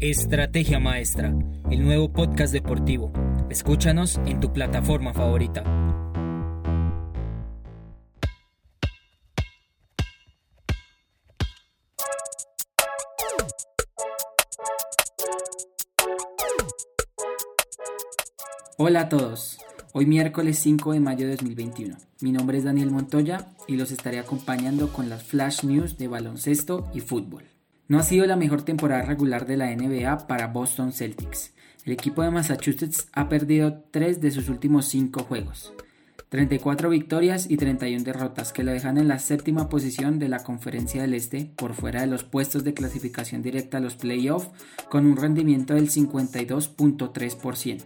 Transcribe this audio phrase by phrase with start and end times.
[0.00, 1.34] Estrategia Maestra,
[1.72, 3.12] el nuevo podcast deportivo.
[3.50, 5.64] Escúchanos en tu plataforma favorita.
[18.76, 19.58] Hola a todos,
[19.94, 21.96] hoy miércoles 5 de mayo de 2021.
[22.20, 26.88] Mi nombre es Daniel Montoya y los estaré acompañando con las flash news de baloncesto
[26.94, 27.57] y fútbol.
[27.88, 31.54] No ha sido la mejor temporada regular de la NBA para Boston Celtics.
[31.86, 35.72] El equipo de Massachusetts ha perdido 3 de sus últimos 5 juegos.
[36.28, 41.00] 34 victorias y 31 derrotas que lo dejan en la séptima posición de la Conferencia
[41.00, 44.50] del Este por fuera de los puestos de clasificación directa a los playoffs
[44.90, 47.84] con un rendimiento del 52.3%.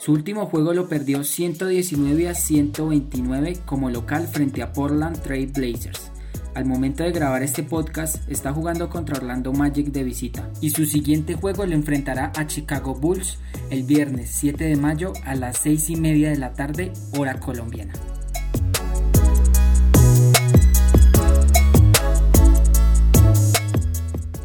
[0.00, 6.13] Su último juego lo perdió 119 a 129 como local frente a Portland Trail Blazers
[6.54, 10.86] al momento de grabar este podcast está jugando contra Orlando Magic de visita y su
[10.86, 13.38] siguiente juego lo enfrentará a Chicago Bulls
[13.70, 17.92] el viernes 7 de mayo a las 6 y media de la tarde hora colombiana.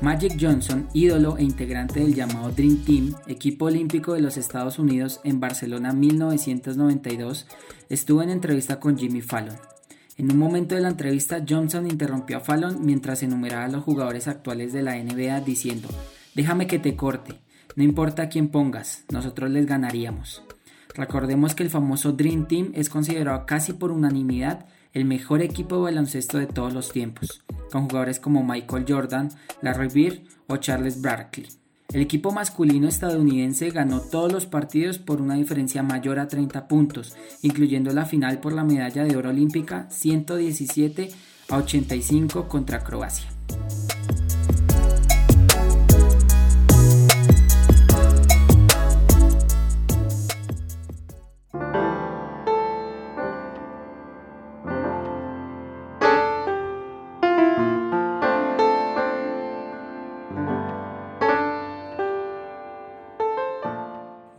[0.01, 5.19] Magic Johnson, ídolo e integrante del llamado Dream Team, equipo olímpico de los Estados Unidos
[5.23, 7.45] en Barcelona 1992,
[7.89, 9.57] estuvo en entrevista con Jimmy Fallon,
[10.19, 14.27] en un momento de la entrevista, Johnson interrumpió a Fallon mientras enumeraba a los jugadores
[14.27, 15.87] actuales de la NBA diciendo,
[16.35, 17.39] déjame que te corte,
[17.77, 20.43] no importa quién pongas, nosotros les ganaríamos.
[20.93, 25.83] Recordemos que el famoso Dream Team es considerado casi por unanimidad el mejor equipo de
[25.83, 29.29] baloncesto de todos los tiempos, con jugadores como Michael Jordan,
[29.61, 31.47] Larry Bird o Charles Barkley.
[31.91, 37.15] El equipo masculino estadounidense ganó todos los partidos por una diferencia mayor a 30 puntos,
[37.41, 41.09] incluyendo la final por la medalla de oro olímpica 117
[41.49, 43.27] a 85 contra Croacia.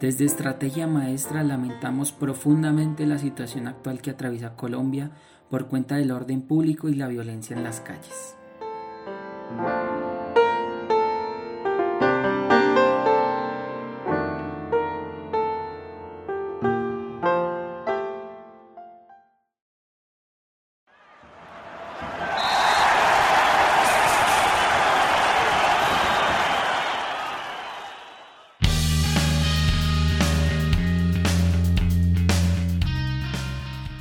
[0.00, 5.10] Desde Estrategia Maestra lamentamos profundamente la situación actual que atraviesa Colombia
[5.50, 8.34] por cuenta del orden público y la violencia en las calles.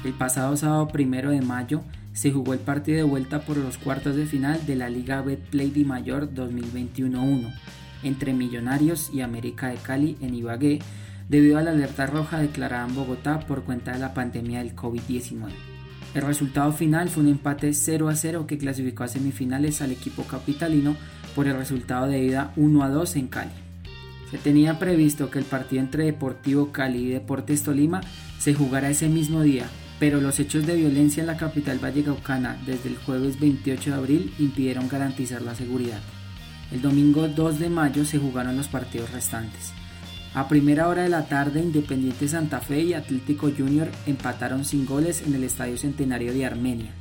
[0.10, 1.84] El pasado sábado primero de mayo
[2.14, 5.70] se jugó el partido de vuelta por los cuartos de final de la Liga Betplay
[5.70, 7.54] Di Mayor 2021-1
[8.02, 10.80] entre Millonarios y América de Cali en Ibagué
[11.30, 15.52] debido a la alerta roja declarada en Bogotá por cuenta de la pandemia del COVID-19.
[16.16, 20.24] El resultado final fue un empate 0 a 0 que clasificó a semifinales al equipo
[20.24, 20.96] capitalino
[21.36, 23.52] por el resultado de ida 1 a 2 en Cali.
[24.32, 28.02] Se tenía previsto que el partido entre Deportivo Cali y Deportes Tolima
[28.40, 29.68] se jugara ese mismo día,
[30.00, 34.34] pero los hechos de violencia en la capital vallecaucana desde el jueves 28 de abril
[34.40, 36.00] impidieron garantizar la seguridad.
[36.72, 39.74] El domingo 2 de mayo se jugaron los partidos restantes.
[40.34, 45.24] A primera hora de la tarde, Independiente Santa Fe y Atlético Junior empataron sin goles
[45.26, 46.92] en el Estadio Centenario de Armenia.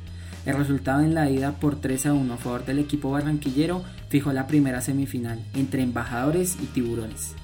[0.45, 4.33] El resultado en la ida por 3 a 1 a favor del equipo barranquillero fijó
[4.33, 7.35] la primera semifinal entre embajadores y tiburones.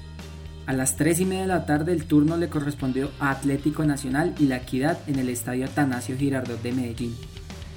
[0.67, 4.33] A las 3 y media de la tarde el turno le correspondió a Atlético Nacional
[4.39, 7.15] y La Equidad en el estadio Atanasio Girardot de Medellín.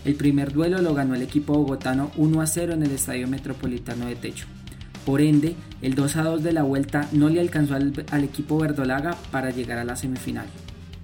[0.07, 4.07] El primer duelo lo ganó el equipo bogotano 1 a 0 en el estadio metropolitano
[4.07, 4.47] de Techo.
[5.05, 8.59] Por ende, el 2 a 2 de la vuelta no le alcanzó al, al equipo
[8.59, 10.47] verdolaga para llegar a la semifinal.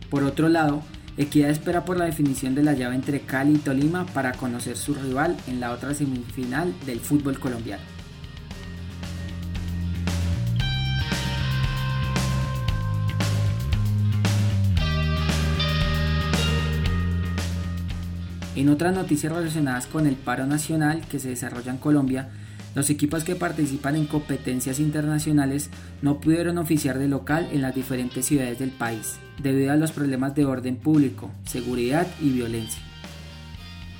[0.08, 0.82] Por otro lado,
[1.16, 4.94] Equidad espera por la definición de la llave entre Cali y Tolima para conocer su
[4.94, 7.93] rival en la otra semifinal del fútbol colombiano.
[18.56, 22.28] En otras noticias relacionadas con el paro nacional que se desarrolla en Colombia,
[22.74, 25.70] los equipos que participan en competencias internacionales
[26.02, 30.34] no pudieron oficiar de local en las diferentes ciudades del país, debido a los problemas
[30.34, 32.82] de orden público, seguridad y violencia.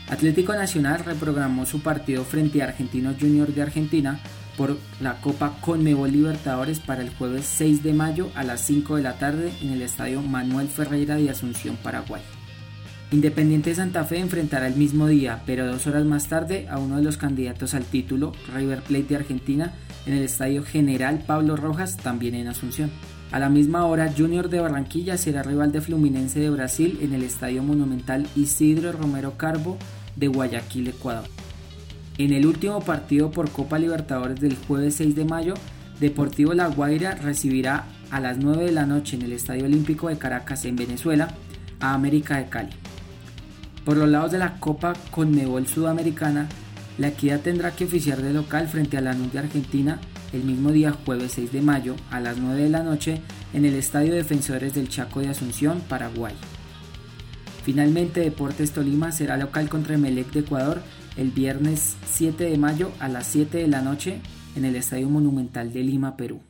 [0.08, 4.20] Atlético Nacional reprogramó su partido frente a Argentinos Junior de Argentina
[4.56, 9.02] por la Copa Conmebol Libertadores para el jueves 6 de mayo a las 5 de
[9.02, 12.22] la tarde en el Estadio Manuel Ferreira de Asunción, Paraguay.
[13.14, 16.96] Independiente de Santa Fe enfrentará el mismo día, pero dos horas más tarde, a uno
[16.96, 19.72] de los candidatos al título, River Plate de Argentina,
[20.04, 22.90] en el Estadio General Pablo Rojas, también en Asunción.
[23.30, 27.22] A la misma hora, Junior de Barranquilla será rival de Fluminense de Brasil en el
[27.22, 29.78] Estadio Monumental Isidro Romero Carbo
[30.16, 31.28] de Guayaquil, Ecuador.
[32.18, 35.54] En el último partido por Copa Libertadores del jueves 6 de mayo,
[36.00, 40.18] Deportivo La Guaira recibirá a las 9 de la noche en el Estadio Olímpico de
[40.18, 41.28] Caracas en Venezuela
[41.78, 42.70] a América de Cali.
[43.84, 46.48] Por los lados de la Copa Conmebol Sudamericana,
[46.96, 50.00] la Equidad tendrá que oficiar de local frente a la de Argentina
[50.32, 53.20] el mismo día jueves 6 de mayo a las 9 de la noche
[53.52, 56.34] en el Estadio Defensores del Chaco de Asunción, Paraguay.
[57.62, 60.82] Finalmente Deportes Tolima será local contra Emelec de Ecuador
[61.16, 64.20] el viernes 7 de mayo a las 7 de la noche
[64.56, 66.40] en el Estadio Monumental de Lima, Perú.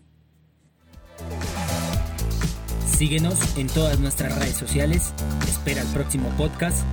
[2.87, 5.13] Síguenos en todas nuestras redes sociales,
[5.49, 6.85] espera el próximo podcast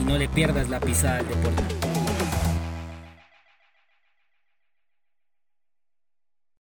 [0.00, 1.77] y no le pierdas la pisada del deporte.